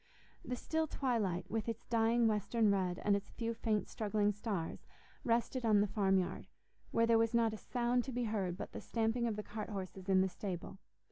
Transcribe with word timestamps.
The 0.43 0.55
still 0.55 0.87
twilight, 0.87 1.45
with 1.47 1.69
its 1.69 1.85
dying 1.85 2.27
western 2.27 2.71
red 2.71 2.97
and 3.05 3.15
its 3.15 3.29
few 3.29 3.53
faint 3.53 3.87
struggling 3.87 4.31
stars, 4.33 4.87
rested 5.23 5.63
on 5.63 5.79
the 5.79 5.85
farm 5.85 6.17
yard, 6.17 6.47
where 6.89 7.05
there 7.05 7.19
was 7.19 7.35
not 7.35 7.53
a 7.53 7.57
sound 7.57 8.03
to 8.05 8.11
be 8.11 8.23
heard 8.23 8.57
but 8.57 8.71
the 8.71 8.81
stamping 8.81 9.27
of 9.27 9.35
the 9.35 9.43
cart 9.43 9.69
horses 9.69 10.09
in 10.09 10.21
the 10.21 10.27
stable. 10.27 10.79